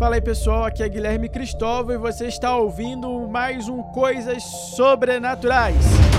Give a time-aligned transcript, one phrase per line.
[0.00, 4.42] Fala aí pessoal, aqui é Guilherme Cristóvão e você está ouvindo mais um Coisas
[4.74, 6.09] Sobrenaturais.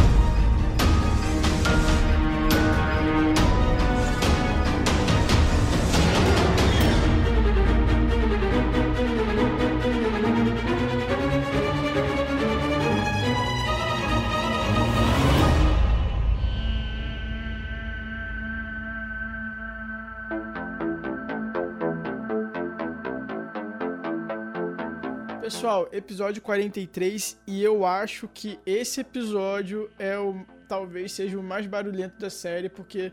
[25.91, 32.17] Episódio 43 e eu acho que esse episódio é o talvez seja o mais barulhento
[32.19, 33.11] da série porque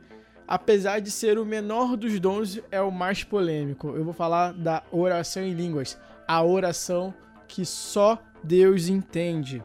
[0.48, 3.88] apesar de ser o menor dos dons, é o mais polêmico.
[3.88, 7.12] Eu vou falar da oração em línguas, a oração
[7.46, 9.62] que só Deus entende.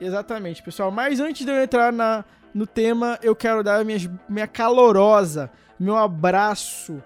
[0.00, 0.92] Exatamente, pessoal.
[0.92, 5.96] Mas antes de eu entrar na, no tema, eu quero dar minhas, minha calorosa, meu
[5.96, 7.02] abraço,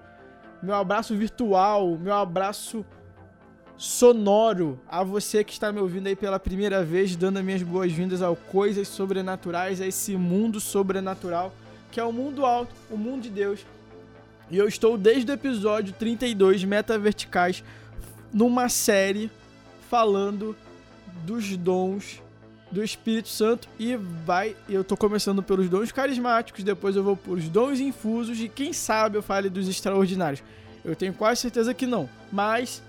[0.62, 2.84] meu abraço virtual, meu abraço
[3.80, 8.20] sonoro a você que está me ouvindo aí pela primeira vez, dando as minhas boas-vindas
[8.20, 11.50] ao Coisas Sobrenaturais, a esse mundo sobrenatural,
[11.90, 13.64] que é o mundo alto, o mundo de Deus.
[14.50, 17.64] E eu estou desde o episódio 32, Meta Verticais,
[18.30, 19.30] numa série
[19.88, 20.54] falando
[21.24, 22.20] dos dons
[22.70, 27.40] do Espírito Santo e vai, eu tô começando pelos dons carismáticos, depois eu vou por
[27.40, 30.42] dons infusos e quem sabe eu fale dos extraordinários.
[30.84, 32.82] Eu tenho quase certeza que não, mas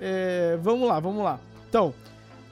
[0.00, 1.38] é, vamos lá, vamos lá.
[1.68, 1.94] Então,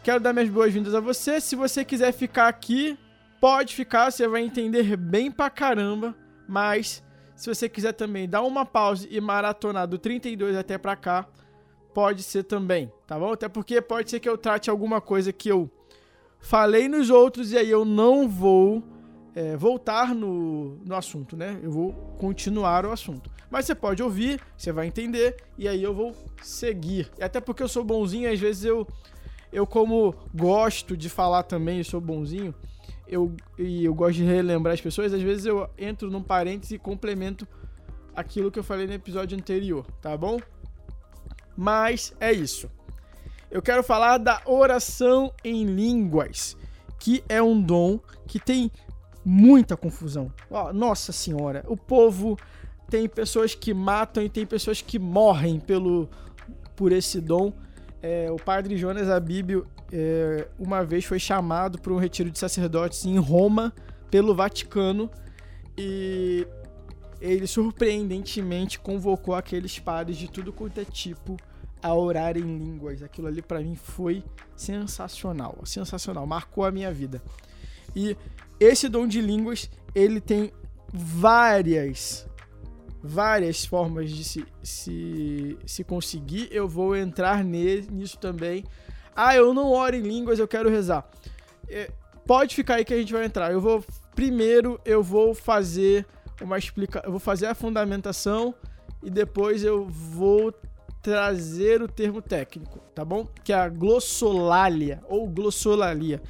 [0.02, 1.40] quero dar minhas boas-vindas a você.
[1.40, 2.98] Se você quiser ficar aqui,
[3.40, 6.14] pode ficar, você vai entender bem pra caramba.
[6.48, 7.02] Mas,
[7.34, 11.26] se você quiser também dar uma pausa e maratonar do 32 até pra cá,
[11.92, 13.32] pode ser também, tá bom?
[13.32, 15.70] Até porque pode ser que eu trate alguma coisa que eu
[16.40, 18.82] falei nos outros e aí eu não vou
[19.34, 21.58] é, voltar no, no assunto, né?
[21.62, 23.30] Eu vou continuar o assunto.
[23.50, 27.11] Mas você pode ouvir, você vai entender, e aí eu vou seguir.
[27.19, 28.86] E até porque eu sou bonzinho, às vezes eu,
[29.52, 32.55] eu como gosto de falar também, eu sou bonzinho,
[33.06, 36.79] eu, e eu gosto de relembrar as pessoas, às vezes eu entro num parênteses e
[36.79, 37.46] complemento
[38.14, 40.39] aquilo que eu falei no episódio anterior, tá bom?
[41.56, 42.70] Mas é isso.
[43.51, 46.56] Eu quero falar da oração em línguas,
[46.98, 48.70] que é um dom que tem
[49.24, 50.33] muita confusão.
[50.74, 52.38] Nossa senhora, o povo
[52.88, 56.08] tem pessoas que matam e tem pessoas que morrem pelo
[56.77, 57.52] por esse dom.
[58.02, 63.05] É, o padre Jonas Abíbio é, uma vez foi chamado para um retiro de sacerdotes
[63.05, 63.72] em Roma
[64.11, 65.11] pelo Vaticano
[65.78, 66.46] e
[67.20, 71.36] ele surpreendentemente convocou aqueles padres de tudo quanto é tipo
[71.82, 73.02] a orar em línguas.
[73.02, 74.24] Aquilo ali para mim foi
[74.56, 77.22] sensacional, sensacional, marcou a minha vida.
[77.95, 78.17] E
[78.58, 80.53] esse dom de línguas, ele tem
[80.92, 82.27] várias
[83.03, 86.48] várias formas de se, se, se conseguir.
[86.53, 88.64] Eu vou entrar nisso também.
[89.14, 91.11] Ah, eu não oro em línguas, eu quero rezar.
[91.69, 91.91] É,
[92.27, 93.51] pode ficar aí que a gente vai entrar.
[93.51, 96.07] Eu vou primeiro eu vou fazer
[96.41, 98.55] uma explica, eu vou fazer a fundamentação
[99.03, 100.53] e depois eu vou
[101.01, 103.27] trazer o termo técnico, tá bom?
[103.42, 106.23] Que é a glossolalia ou glossolalia.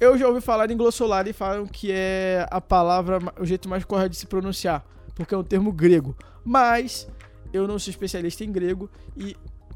[0.00, 3.84] Eu já ouvi falar em glossolalia e falam que é a palavra, o jeito mais
[3.84, 4.84] correto de se pronunciar
[5.16, 6.14] porque é um termo grego.
[6.44, 7.08] Mas
[7.52, 9.34] eu não sou especialista em grego e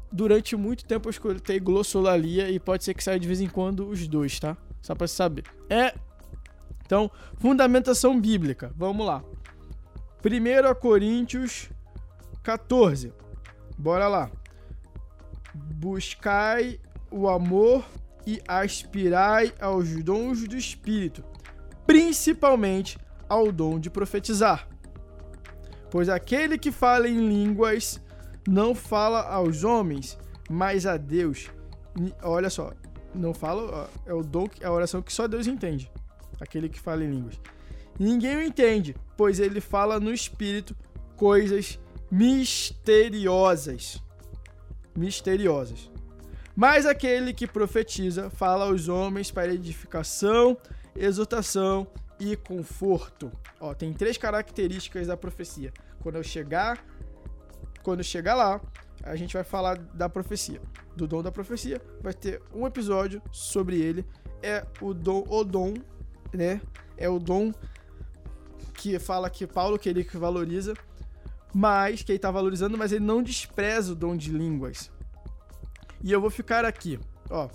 [0.09, 3.89] durante muito tempo eu escutei glossolalia e pode ser que saia de vez em quando
[3.89, 4.55] os dois, tá?
[4.81, 5.43] Só para saber.
[5.69, 5.93] É
[6.85, 8.71] então, fundamentação bíblica.
[8.75, 9.23] Vamos lá.
[10.23, 11.69] 1 Coríntios
[12.43, 13.11] 14.
[13.77, 14.29] Bora lá.
[15.53, 17.83] Buscai o amor
[18.25, 21.23] e aspirai aos dons do Espírito,
[21.85, 24.67] principalmente ao dom de profetizar.
[25.89, 28.01] Pois aquele que fala em línguas
[28.47, 30.17] não fala aos homens,
[30.49, 31.49] mas a Deus.
[32.23, 32.71] Olha só,
[33.13, 35.91] não fala, é o dom, é a oração que só Deus entende.
[36.39, 37.39] Aquele que fala em línguas.
[37.99, 40.75] Ninguém o entende, pois ele fala no espírito
[41.15, 41.77] coisas
[42.09, 44.01] misteriosas.
[44.95, 45.90] Misteriosas.
[46.61, 50.55] Mas aquele que profetiza fala aos homens para edificação,
[50.95, 51.87] exortação
[52.19, 53.31] e conforto.
[53.59, 55.73] Ó, tem três características da profecia.
[56.03, 56.85] Quando eu chegar,
[57.81, 58.61] quando eu chegar lá,
[59.01, 60.61] a gente vai falar da profecia,
[60.95, 61.81] do dom da profecia.
[61.99, 64.05] Vai ter um episódio sobre ele.
[64.43, 65.73] É o dom, o dom,
[66.31, 66.61] né?
[66.95, 67.51] É o dom
[68.75, 70.75] que fala que Paulo que ele valoriza,
[71.55, 74.91] mas que ele está valorizando, mas ele não despreza o dom de línguas.
[76.03, 76.99] E eu vou ficar aqui,
[77.29, 77.49] ó.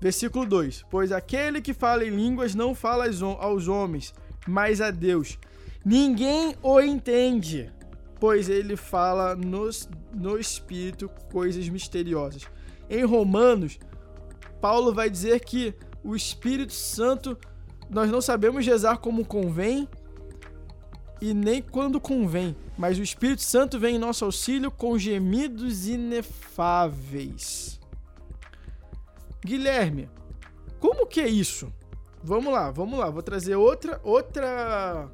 [0.00, 3.04] Versículo 2: Pois aquele que fala em línguas não fala
[3.40, 4.14] aos homens,
[4.46, 5.38] mas a Deus.
[5.84, 7.72] Ninguém o entende.
[8.20, 12.42] pois ele fala nos, no Espírito coisas misteriosas.
[12.90, 13.78] Em Romanos,
[14.60, 15.72] Paulo vai dizer que
[16.02, 17.38] o Espírito Santo
[17.88, 19.88] nós não sabemos rezar como convém
[21.20, 27.80] e nem quando convém, mas o Espírito Santo vem em nosso auxílio com gemidos inefáveis.
[29.44, 30.08] Guilherme,
[30.78, 31.72] como que é isso?
[32.22, 35.08] Vamos lá, vamos lá, vou trazer outra outra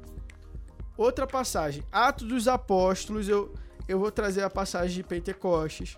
[0.97, 1.83] outra passagem.
[1.91, 3.53] Atos dos Apóstolos, eu
[3.87, 5.97] eu vou trazer a passagem de Pentecostes.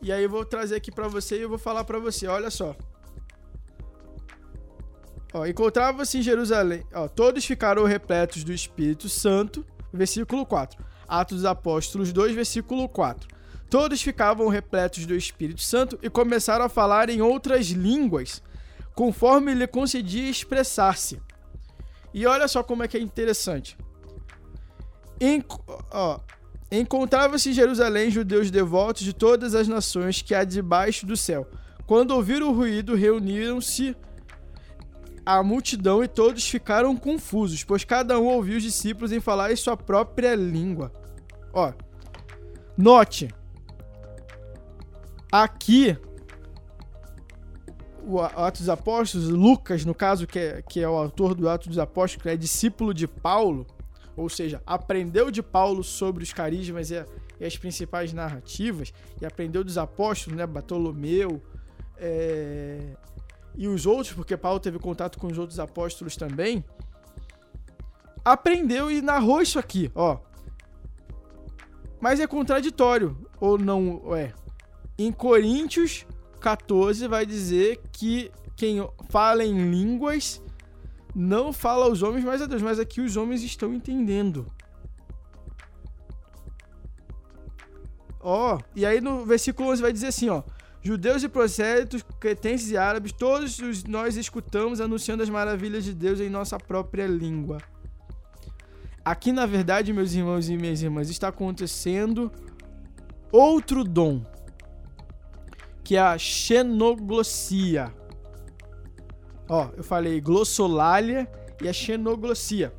[0.00, 2.50] E aí eu vou trazer aqui para você e eu vou falar para você, olha
[2.50, 2.74] só.
[5.32, 10.82] Ó, encontrava-se em Jerusalém, ó, todos ficaram repletos do Espírito Santo, versículo 4.
[11.06, 13.28] Atos dos Apóstolos 2, versículo 4.
[13.68, 18.42] Todos ficavam repletos do Espírito Santo e começaram a falar em outras línguas,
[18.94, 21.20] conforme lhe concedia expressar-se.
[22.14, 23.76] E olha só como é que é interessante.
[25.20, 25.44] En
[26.70, 31.48] Encontrava-se em Jerusalém judeus devotos de todas as nações que há debaixo do céu.
[31.86, 33.96] Quando ouviram o ruído, reuniram-se
[35.28, 39.56] a multidão e todos ficaram confusos, pois cada um ouviu os discípulos em falar em
[39.56, 40.90] sua própria língua.
[41.52, 41.70] Ó,
[42.74, 43.28] note,
[45.30, 45.98] aqui
[48.02, 51.68] o Atos dos Apóstolos, Lucas, no caso, que é, que é o autor do Atos
[51.68, 53.66] dos Apóstolos, que é discípulo de Paulo,
[54.16, 57.04] ou seja, aprendeu de Paulo sobre os carismas e, a,
[57.38, 61.42] e as principais narrativas, e aprendeu dos apóstolos, né, Bartolomeu,
[61.98, 62.96] é,
[63.58, 66.64] e os outros, porque Paulo teve contato com os outros apóstolos também,
[68.24, 70.18] aprendeu e narrou isso aqui, ó.
[72.00, 74.32] Mas é contraditório, ou não é?
[74.96, 76.06] Em Coríntios
[76.40, 80.40] 14 vai dizer que quem fala em línguas
[81.14, 82.62] não fala aos homens, mas a Deus.
[82.62, 84.46] Mas aqui os homens estão entendendo.
[88.20, 90.42] Ó, e aí no versículo 11 vai dizer assim, ó.
[90.88, 96.30] Judeus e prosélitos, cretenses e árabes, todos nós escutamos anunciando as maravilhas de Deus em
[96.30, 97.58] nossa própria língua.
[99.04, 102.32] Aqui, na verdade, meus irmãos e minhas irmãs, está acontecendo
[103.30, 104.24] outro dom,
[105.84, 107.92] que é a xenoglossia.
[109.46, 111.30] Ó, eu falei glossolalia
[111.60, 112.72] e a xenoglossia,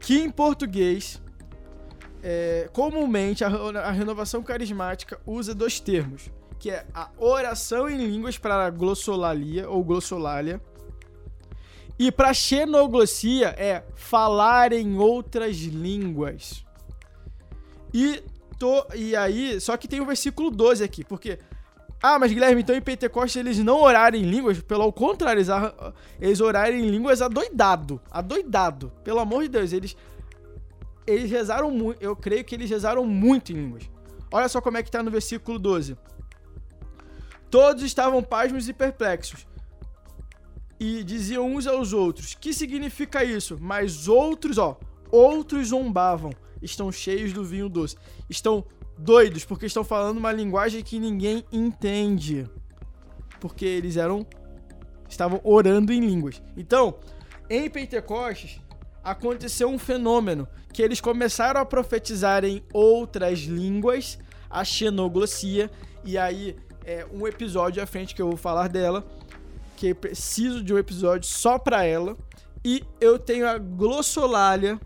[0.00, 1.22] que em português,
[2.24, 6.28] é, comumente a, a renovação carismática usa dois termos
[6.60, 10.60] que é a oração em línguas para glossolalia ou glossolalia.
[11.98, 16.64] E para xenoglossia é falar em outras línguas.
[17.92, 18.22] E,
[18.58, 21.38] to, e aí, só que tem o versículo 12 aqui, porque.
[22.02, 24.60] Ah, mas Guilherme, então em Pentecostes eles não oraram em línguas?
[24.62, 25.48] Pelo contrário, eles,
[26.18, 28.00] eles oraram em línguas adoidado.
[28.10, 28.90] Adoidado.
[29.04, 29.96] Pelo amor de Deus, eles.
[31.06, 32.02] Eles rezaram muito.
[32.02, 33.90] Eu creio que eles rezaram muito em línguas.
[34.32, 35.96] Olha só como é que tá no versículo 12.
[37.50, 39.46] Todos estavam pasmos e perplexos.
[40.78, 43.58] E diziam uns aos outros: Que significa isso?
[43.60, 44.78] Mas outros, ó,
[45.10, 46.32] outros zombavam.
[46.62, 47.96] Estão cheios do vinho doce.
[48.28, 48.64] Estão
[48.96, 52.46] doidos porque estão falando uma linguagem que ninguém entende.
[53.40, 54.26] Porque eles eram
[55.08, 56.40] estavam orando em línguas.
[56.56, 56.94] Então,
[57.48, 58.60] em Pentecostes
[59.02, 64.18] aconteceu um fenômeno que eles começaram a profetizar em outras línguas,
[64.48, 65.70] a xenoglossia,
[66.04, 66.56] e aí
[66.90, 69.06] é, um episódio à frente que eu vou falar dela,
[69.76, 72.16] que preciso de um episódio só pra ela.
[72.64, 74.78] E eu tenho a glossolalia,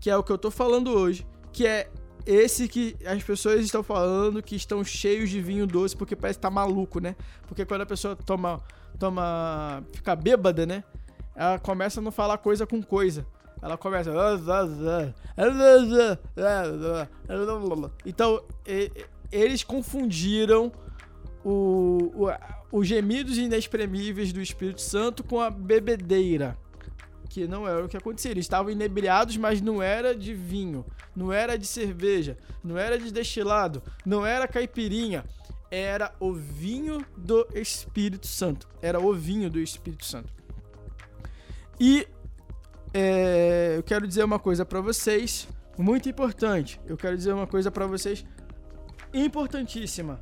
[0.00, 1.90] que é o que eu tô falando hoje, que é
[2.24, 6.42] esse que as pessoas estão falando que estão cheios de vinho doce porque parece que
[6.42, 7.14] tá maluco, né?
[7.46, 8.62] Porque quando a pessoa toma
[8.98, 10.82] toma fica bêbada, né?
[11.34, 13.26] Ela começa a não falar coisa com coisa.
[13.62, 14.10] Ela começa
[18.04, 18.42] Então,
[19.32, 20.72] eles confundiram
[21.48, 26.58] o, o, os gemidos inexprimíveis do Espírito Santo com a bebedeira.
[27.30, 28.30] Que não era o que acontecia.
[28.30, 30.84] Eles estavam inebriados, mas não era de vinho,
[31.16, 35.24] não era de cerveja, não era de destilado, não era caipirinha.
[35.70, 38.66] Era o vinho do Espírito Santo.
[38.80, 40.32] Era o vinho do Espírito Santo.
[41.78, 42.06] E
[42.92, 45.46] é, eu quero dizer uma coisa para vocês,
[45.78, 46.80] muito importante.
[46.86, 48.24] Eu quero dizer uma coisa para vocês
[49.12, 50.20] importantíssima.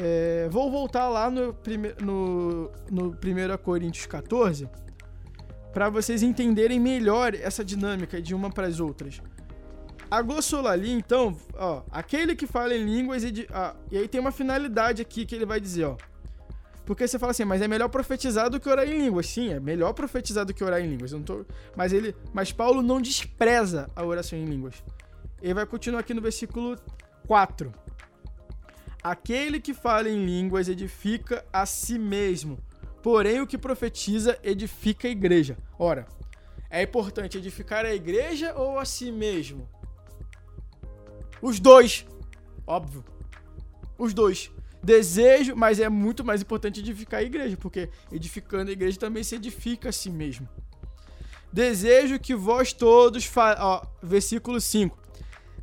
[0.00, 4.68] É, vou voltar lá no, prime no, no 1 Coríntios 14
[5.72, 9.20] para vocês entenderem melhor essa dinâmica de uma para as outras.
[10.08, 14.20] A glossolalia, então, ó, aquele que fala em línguas e, de, ah, e aí tem
[14.20, 15.96] uma finalidade aqui que ele vai dizer, ó.
[16.86, 19.26] Porque você fala assim, mas é melhor profetizar do que orar em línguas.
[19.26, 21.10] Sim, é melhor profetizar do que orar em línguas.
[21.10, 21.44] Eu não tô,
[21.76, 24.76] mas ele, mas Paulo não despreza a oração em línguas.
[25.42, 26.76] Ele vai continuar aqui no versículo
[27.26, 27.72] 4.
[29.02, 32.58] Aquele que fala em línguas edifica a si mesmo,
[33.02, 35.56] porém o que profetiza edifica a igreja.
[35.78, 36.06] Ora,
[36.68, 39.68] é importante edificar a igreja ou a si mesmo?
[41.40, 42.04] Os dois.
[42.66, 43.04] Óbvio.
[43.96, 44.50] Os dois.
[44.82, 49.34] Desejo, mas é muito mais importante edificar a igreja, porque edificando a igreja também se
[49.34, 50.48] edifica a si mesmo.
[51.52, 53.24] Desejo que vós todos.
[53.24, 53.56] Fa...
[53.58, 55.07] Ó, versículo 5.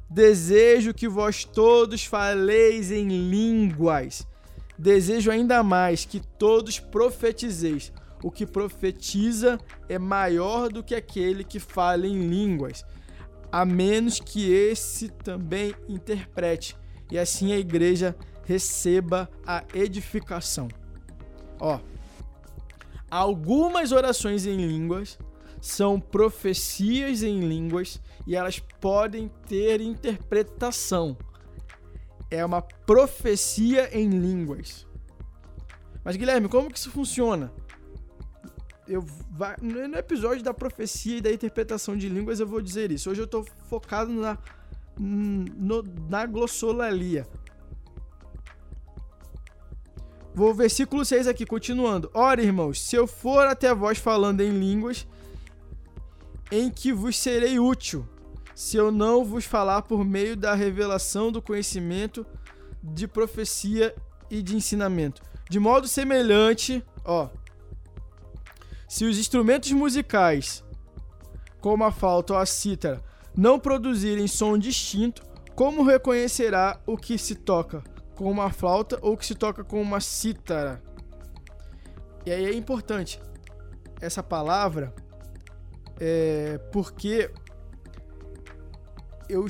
[0.10, 4.28] Desejo que vós todos faleis em línguas.
[4.78, 7.92] Desejo ainda mais que todos profetizeis.
[8.24, 12.84] O que profetiza é maior do que aquele que fala em línguas,
[13.52, 16.76] a menos que esse também interprete,
[17.12, 20.68] e assim a igreja receba a edificação.
[21.60, 21.80] Ó,
[23.12, 25.20] algumas orações em línguas
[25.66, 31.18] são profecias em línguas e elas podem ter interpretação.
[32.30, 34.86] É uma profecia em línguas.
[36.04, 37.52] Mas Guilherme, como que isso funciona?
[38.88, 43.10] Eu vai, no episódio da profecia e da interpretação de línguas eu vou dizer isso.
[43.10, 44.38] Hoje eu estou focado na
[45.00, 47.28] no, na glossolalia.
[50.32, 52.12] Vou versículo 6 aqui, continuando.
[52.14, 55.08] Ora, irmãos, se eu for até vós falando em línguas
[56.52, 58.08] em que vos serei útil,
[58.54, 62.26] se eu não vos falar por meio da revelação do conhecimento
[62.82, 63.96] de profecia
[64.30, 65.22] e de ensinamento.
[65.50, 67.30] De modo semelhante, ó,
[68.88, 70.64] se os instrumentos musicais,
[71.60, 73.04] como a flauta ou a cítara,
[73.36, 75.24] não produzirem som distinto,
[75.56, 77.84] como reconhecerá o que se toca
[78.16, 80.82] com uma flauta ou o que se toca com uma cítara?
[82.26, 83.20] E aí é importante
[84.00, 84.94] essa palavra
[86.00, 87.32] é, porque
[89.30, 89.46] eu,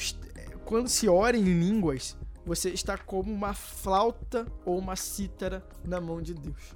[0.63, 6.21] quando se ora em línguas, você está como uma flauta ou uma cítara na mão
[6.21, 6.75] de Deus.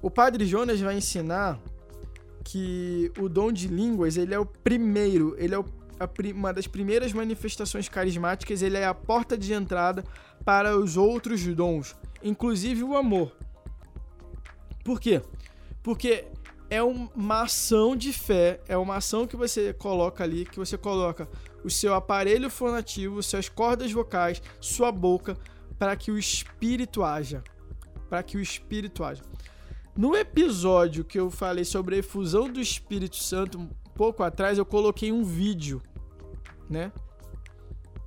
[0.00, 1.58] O Padre Jonas vai ensinar
[2.42, 5.64] que o dom de línguas ele é o primeiro, ele é o,
[5.98, 10.04] a, uma das primeiras manifestações carismáticas, ele é a porta de entrada
[10.44, 13.32] para os outros dons, inclusive o amor.
[14.84, 15.22] Por quê?
[15.82, 16.26] Porque
[16.74, 21.28] é uma ação de fé, é uma ação que você coloca ali, que você coloca
[21.62, 25.36] o seu aparelho fonativo, suas cordas vocais, sua boca,
[25.78, 27.44] para que o espírito haja.
[28.10, 29.22] Para que o espírito haja.
[29.96, 34.66] No episódio que eu falei sobre a efusão do Espírito Santo, um pouco atrás, eu
[34.66, 35.80] coloquei um vídeo,
[36.68, 36.90] né?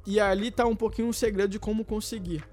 [0.05, 2.43] E ali tá um pouquinho o segredo de como conseguir.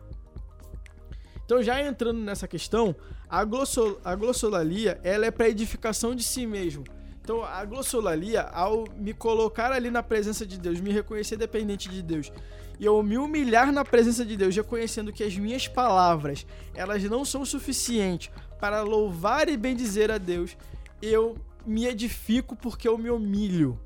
[1.45, 2.95] Então, já entrando nessa questão,
[3.35, 6.85] a, glossol, a glossolalia ela é para edificação de si mesmo.
[7.21, 12.01] Então, a glossolalia, ao me colocar ali na presença de Deus, me reconhecer dependente de
[12.01, 12.31] Deus,
[12.79, 17.25] e eu me humilhar na presença de Deus, reconhecendo que as minhas palavras, elas não
[17.25, 20.57] são suficientes para louvar e bendizer a Deus,
[21.03, 21.37] eu
[21.67, 23.81] me edifico porque eu me humilho.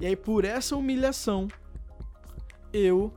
[0.00, 1.46] E aí, por essa humilhação,
[2.72, 3.12] eu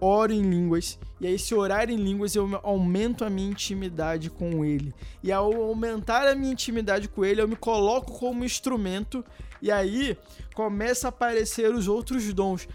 [0.00, 4.64] oro em línguas, e aí se orar em línguas eu aumento a minha intimidade com
[4.64, 4.94] ele.
[5.22, 9.24] E ao aumentar a minha intimidade com ele, eu me coloco como instrumento,
[9.60, 10.16] e aí
[10.54, 12.66] começa a aparecer os outros dons.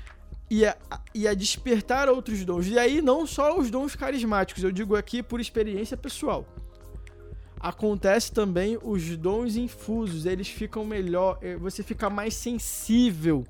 [0.47, 0.77] E a,
[1.13, 2.67] e a despertar outros dons.
[2.67, 6.45] E aí, não só os dons carismáticos, eu digo aqui por experiência pessoal.
[7.59, 13.43] Acontece também os dons infusos, eles ficam melhor, eh, você fica mais sensível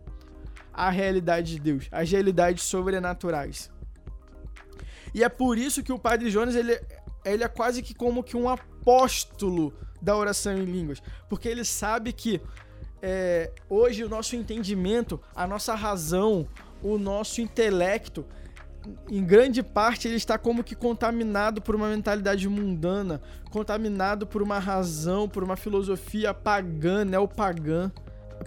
[0.76, 3.72] a realidade de Deus, as realidades sobrenaturais.
[5.14, 6.78] E é por isso que o Padre Jonas ele,
[7.24, 12.12] ele é quase que como que um apóstolo da oração em línguas, porque ele sabe
[12.12, 12.42] que
[13.02, 16.48] é, hoje o nosso entendimento, a nossa razão,
[16.84, 18.26] o nosso intelecto,
[19.10, 24.60] em grande parte ele está como que contaminado por uma mentalidade mundana, contaminado por uma
[24.60, 27.92] razão, por uma filosofia pagã, neopagã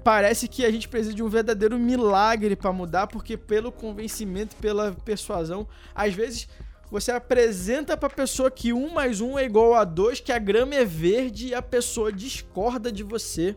[0.02, 4.92] parece que a gente precisa de um verdadeiro milagre para mudar, porque pelo convencimento, pela
[4.92, 6.48] persuasão, às vezes
[6.90, 10.38] você apresenta para a pessoa que um mais um é igual a dois, que a
[10.38, 13.56] grama é verde e a pessoa discorda de você.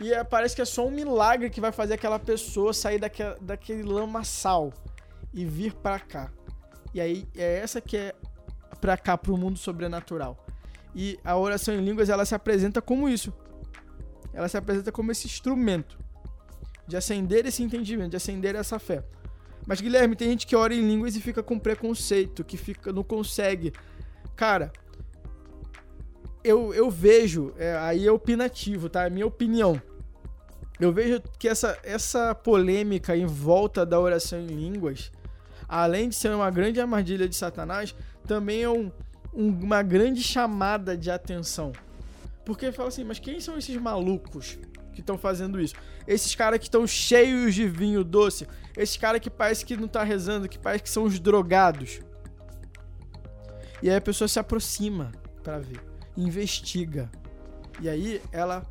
[0.00, 3.34] E é, parece que é só um milagre que vai fazer aquela pessoa sair daquele,
[3.40, 4.72] daquele lamaçal
[5.32, 6.30] e vir para cá.
[6.92, 8.14] E aí é essa que é
[8.78, 10.44] para cá, para o mundo sobrenatural.
[10.94, 13.32] E a oração em línguas ela se apresenta como isso
[14.36, 15.98] ela se apresenta como esse instrumento
[16.86, 19.02] de acender esse entendimento, de acender essa fé.
[19.66, 23.02] Mas Guilherme, tem gente que ora em línguas e fica com preconceito, que fica não
[23.02, 23.72] consegue.
[24.36, 24.70] Cara,
[26.44, 29.06] eu, eu vejo, é, aí é opinativo, tá?
[29.06, 29.80] É minha opinião.
[30.78, 35.10] eu vejo que essa, essa polêmica em volta da oração em línguas,
[35.66, 38.92] além de ser uma grande armadilha de Satanás, também é um,
[39.32, 41.72] um, uma grande chamada de atenção.
[42.46, 44.56] Porque fala assim, mas quem são esses malucos
[44.92, 45.74] que estão fazendo isso?
[46.06, 50.04] Esses caras que estão cheios de vinho doce, esses caras que parece que não tá
[50.04, 52.00] rezando, que parece que são os drogados.
[53.82, 55.10] E aí a pessoa se aproxima
[55.42, 55.80] para ver,
[56.16, 57.10] investiga.
[57.80, 58.64] E aí ela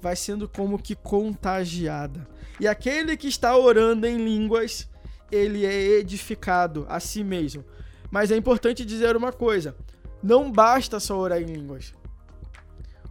[0.00, 2.28] vai sendo como que contagiada.
[2.60, 4.88] E aquele que está orando em línguas,
[5.32, 7.64] ele é edificado a si mesmo.
[8.08, 9.74] Mas é importante dizer uma coisa:
[10.22, 11.92] não basta só orar em línguas.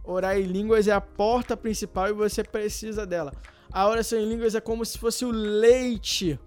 [0.06, 3.32] Orar em línguas é a porta principal e você precisa dela.
[3.72, 6.38] A oração em línguas é como se fosse o leite,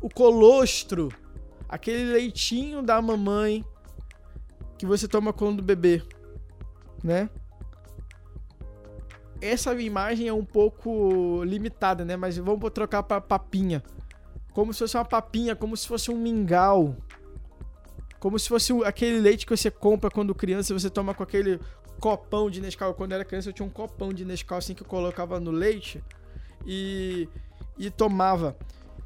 [0.00, 1.10] o colostro,
[1.68, 3.64] aquele leitinho da mamãe
[4.76, 6.02] que você toma quando bebê,
[7.02, 7.30] né?
[9.42, 12.16] essa imagem é um pouco limitada, né?
[12.16, 13.82] Mas vamos trocar para papinha.
[14.52, 16.96] Como se fosse uma papinha, como se fosse um mingau.
[18.20, 21.58] Como se fosse aquele leite que você compra quando criança e você toma com aquele
[22.02, 22.92] copão de Nescau.
[22.94, 25.52] Quando eu era criança eu tinha um copão de Nescau assim que eu colocava no
[25.52, 26.02] leite
[26.66, 27.28] e,
[27.78, 28.56] e tomava.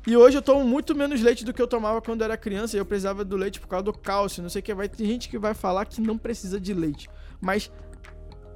[0.06, 2.74] E hoje eu tomo muito menos leite do que eu tomava quando eu era criança
[2.74, 4.72] e eu precisava do leite por causa do cálcio, não sei o que.
[4.72, 7.10] Vai ter gente que vai falar que não precisa de leite.
[7.38, 7.70] Mas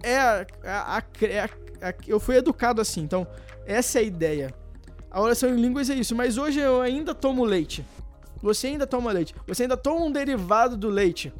[0.02, 3.26] é a, a, a, é eu fui educado assim, então
[3.66, 4.54] essa é a ideia.
[5.10, 7.84] A oração em línguas é isso, mas hoje eu ainda tomo leite.
[8.42, 9.34] Você ainda toma leite.
[9.46, 11.30] Você ainda toma um derivado do leite.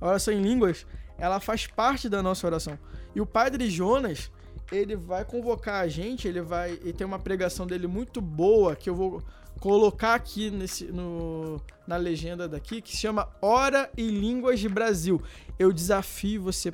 [0.00, 0.86] A oração em línguas,
[1.20, 2.78] ela faz parte da nossa oração.
[3.14, 4.30] E o padre Jonas,
[4.72, 8.88] ele vai convocar a gente, ele vai e tem uma pregação dele muito boa que
[8.88, 9.22] eu vou
[9.60, 15.22] colocar aqui nesse, no, na legenda daqui, que se chama Ora e Línguas de Brasil.
[15.58, 16.72] Eu desafio você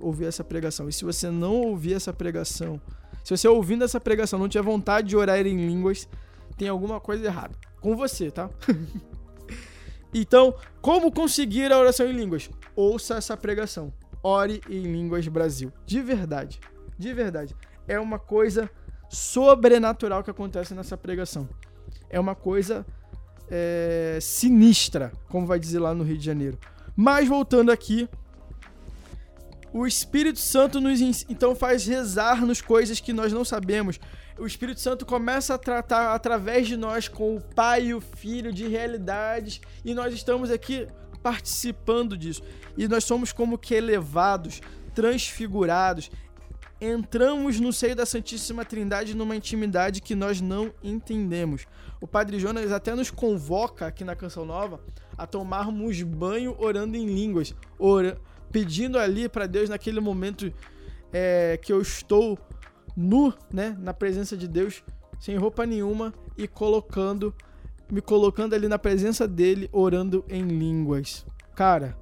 [0.00, 0.88] ouvir essa pregação.
[0.88, 2.80] E se você não ouvir essa pregação,
[3.22, 6.08] se você ouvindo essa pregação não tiver vontade de orar em línguas,
[6.56, 8.48] tem alguma coisa errada com você, tá?
[10.14, 12.48] então, como conseguir a oração em línguas?
[12.76, 13.92] Ouça essa pregação.
[14.22, 15.72] Ore em línguas Brasil.
[15.84, 16.60] De verdade.
[16.96, 17.54] De verdade.
[17.86, 18.70] É uma coisa
[19.08, 21.48] sobrenatural que acontece nessa pregação.
[22.08, 22.86] É uma coisa
[23.50, 26.58] é, sinistra, como vai dizer lá no Rio de Janeiro.
[26.96, 28.08] Mas voltando aqui
[29.72, 33.98] o Espírito Santo nos então faz rezar nos coisas que nós não sabemos.
[34.38, 38.52] O Espírito Santo começa a tratar através de nós com o Pai e o Filho
[38.52, 40.88] de realidades e nós estamos aqui
[41.22, 42.42] participando disso.
[42.76, 44.60] E nós somos como que elevados,
[44.94, 46.10] transfigurados,
[46.80, 51.66] entramos no seio da Santíssima Trindade numa intimidade que nós não entendemos.
[52.00, 54.80] O Padre Jonas até nos convoca aqui na Canção Nova
[55.16, 58.20] a tomarmos banho orando em línguas, orando
[58.54, 60.52] pedindo ali para Deus naquele momento
[61.12, 62.38] é, que eu estou
[62.96, 64.82] nu, né, na presença de Deus,
[65.20, 67.34] sem roupa nenhuma e colocando,
[67.90, 71.24] me colocando ali na presença dele, orando em línguas.
[71.54, 71.96] Cara,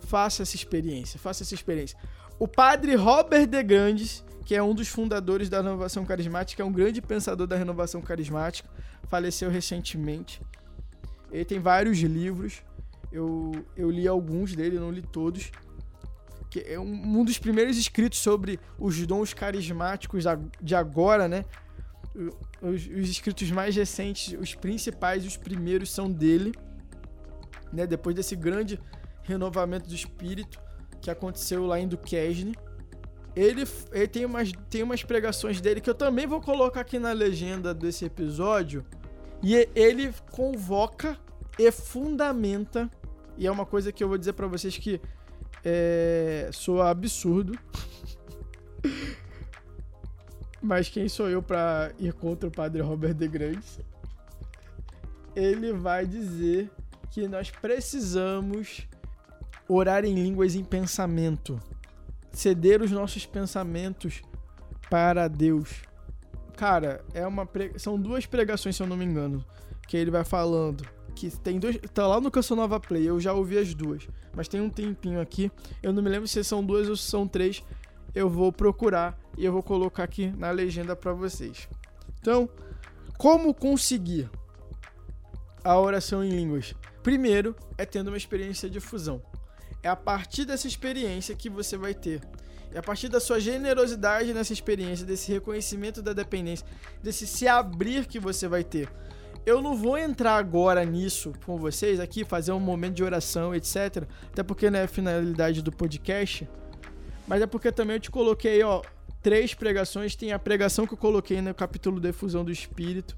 [0.00, 1.98] faça essa experiência, faça essa experiência.
[2.38, 6.72] O padre Robert de Grandes, que é um dos fundadores da renovação carismática, é um
[6.72, 8.68] grande pensador da renovação carismática,
[9.08, 10.40] faleceu recentemente.
[11.30, 12.62] Ele tem vários livros.
[13.10, 15.50] Eu, eu li alguns dele, não li todos.
[16.50, 20.24] Que é um, dos primeiros escritos sobre os dons carismáticos
[20.60, 21.44] de agora, né?
[22.62, 26.54] Os, os escritos mais recentes, os principais, os primeiros são dele,
[27.72, 27.86] né?
[27.86, 28.80] Depois desse grande
[29.22, 30.58] renovamento do espírito
[31.00, 32.54] que aconteceu lá em Duquesne.
[33.36, 37.12] Ele, ele tem, umas, tem umas pregações dele que eu também vou colocar aqui na
[37.12, 38.84] legenda desse episódio.
[39.42, 41.16] E ele convoca
[41.56, 42.90] e fundamenta
[43.38, 45.00] e é uma coisa que eu vou dizer para vocês que
[45.64, 47.58] é, soa absurdo.
[50.60, 53.80] Mas quem sou eu para ir contra o padre Robert de Grandes?
[55.34, 56.70] Ele vai dizer
[57.10, 58.86] que nós precisamos
[59.68, 61.60] orar em línguas em pensamento,
[62.32, 64.22] ceder os nossos pensamentos
[64.90, 65.82] para Deus.
[66.56, 67.78] Cara, é uma pre...
[67.78, 69.44] são duas pregações, se eu não me engano,
[69.86, 70.84] que ele vai falando
[71.18, 71.76] que tem dois.
[71.92, 74.06] Tá lá no Canção Nova Play, eu já ouvi as duas.
[74.34, 75.50] Mas tem um tempinho aqui.
[75.82, 77.62] Eu não me lembro se são duas ou se são três.
[78.14, 81.68] Eu vou procurar e eu vou colocar aqui na legenda para vocês.
[82.20, 82.48] Então,
[83.16, 84.30] como conseguir
[85.64, 86.74] a oração em línguas?
[87.02, 89.20] Primeiro é tendo uma experiência de fusão.
[89.82, 92.22] É a partir dessa experiência que você vai ter.
[92.72, 96.66] É a partir da sua generosidade nessa experiência, desse reconhecimento da dependência,
[97.02, 98.88] desse se abrir que você vai ter.
[99.48, 104.04] Eu não vou entrar agora nisso com vocês aqui, fazer um momento de oração, etc.
[104.30, 106.46] Até porque não é a finalidade do podcast.
[107.26, 108.82] Mas é porque também eu te coloquei, ó,
[109.22, 110.14] três pregações.
[110.14, 113.16] Tem a pregação que eu coloquei no capítulo da efusão do Espírito,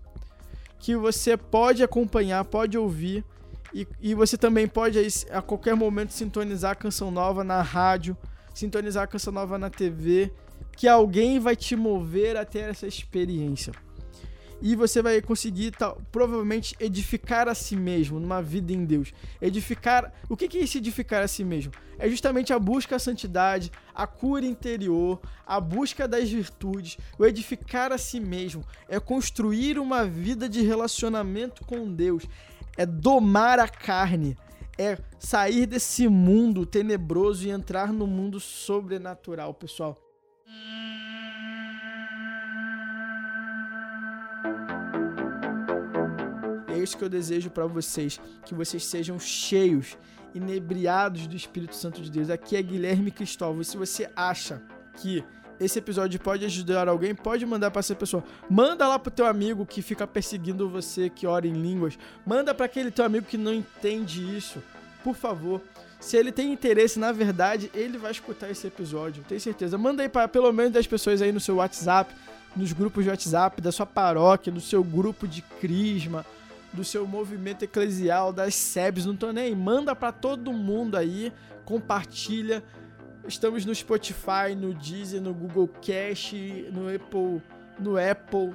[0.79, 3.25] que você pode acompanhar, pode ouvir.
[3.75, 5.01] E, e você também pode
[5.33, 8.17] a qualquer momento sintonizar a canção nova na rádio,
[8.55, 10.33] sintonizar a canção nova na TV,
[10.77, 13.73] que alguém vai te mover a ter essa experiência
[14.61, 19.13] e você vai conseguir tal, provavelmente edificar a si mesmo numa vida em Deus.
[19.41, 21.73] Edificar, o que é esse edificar a si mesmo?
[21.99, 27.93] É justamente a busca da santidade, a cura interior, a busca das virtudes, o edificar
[27.93, 32.25] a si mesmo, é construir uma vida de relacionamento com Deus,
[32.77, 34.37] é domar a carne,
[34.79, 39.99] é sair desse mundo tenebroso e entrar no mundo sobrenatural, pessoal.
[40.47, 40.90] é
[46.91, 49.97] isso que eu desejo para vocês, que vocês sejam cheios,
[50.35, 52.31] inebriados do Espírito Santo de Deus.
[52.31, 53.63] Aqui é Guilherme Cristóvão.
[53.65, 54.63] Se você acha
[54.97, 55.25] que
[55.59, 58.25] esse episódio pode ajudar alguém, pode mandar para essa pessoa.
[58.49, 61.99] Manda lá pro teu amigo que fica perseguindo você, que ora em línguas.
[62.27, 64.63] Manda para aquele teu amigo que não entende isso.
[65.05, 65.61] Por favor.
[65.99, 69.23] Se ele tem interesse, na verdade, ele vai escutar esse episódio.
[69.29, 69.77] Tenho certeza.
[69.77, 72.15] Manda aí para pelo menos 10 pessoas aí no seu WhatsApp,
[72.57, 76.25] nos grupos de WhatsApp da sua paróquia, no seu grupo de crisma,
[76.73, 79.55] do seu movimento eclesial, das SEBs, não tô nem.
[79.55, 81.33] Manda para todo mundo aí,
[81.65, 82.63] compartilha.
[83.27, 86.33] Estamos no Spotify, no Deezer, no Google Cash,
[86.73, 87.43] no Apple,
[87.79, 88.55] no Apple,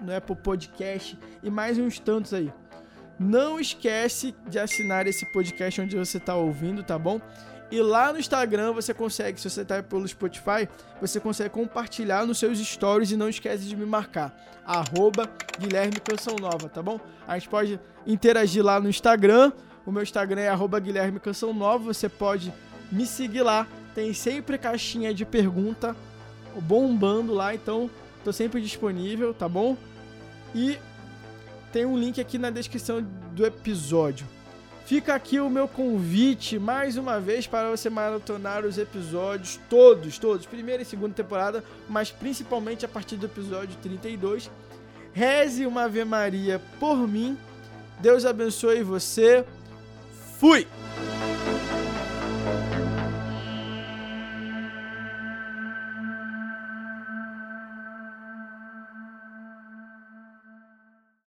[0.00, 2.52] no Apple Podcast e mais uns tantos aí.
[3.18, 7.20] Não esquece de assinar esse podcast onde você está ouvindo, tá bom?
[7.70, 10.68] E lá no Instagram você consegue, se você tá pelo Spotify,
[11.00, 14.34] você consegue compartilhar nos seus stories e não esquece de me marcar.
[14.64, 17.00] Arroba Guilherme Canção Nova, tá bom?
[17.26, 19.52] A gente pode interagir lá no Instagram.
[19.84, 21.92] O meu Instagram é arroba Guilherme Canção Nova.
[21.92, 22.52] Você pode
[22.90, 23.66] me seguir lá.
[23.94, 25.96] Tem sempre caixinha de pergunta
[26.60, 27.90] bombando lá, então
[28.24, 29.76] tô sempre disponível, tá bom?
[30.54, 30.78] E
[31.72, 33.02] tem um link aqui na descrição
[33.32, 34.26] do episódio.
[34.86, 40.46] Fica aqui o meu convite mais uma vez para você maratonar os episódios todos, todos,
[40.46, 44.48] primeira e segunda temporada, mas principalmente a partir do episódio 32.
[45.12, 47.36] Reze uma Ave Maria por mim.
[47.98, 49.44] Deus abençoe você.
[50.38, 50.68] Fui!